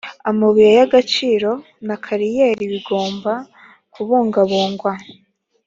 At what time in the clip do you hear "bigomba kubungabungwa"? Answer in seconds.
2.73-4.91